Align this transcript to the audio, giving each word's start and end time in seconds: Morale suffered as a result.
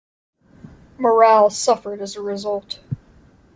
Morale 0.97 1.51
suffered 1.51 2.01
as 2.01 2.15
a 2.15 2.23
result. 2.23 2.79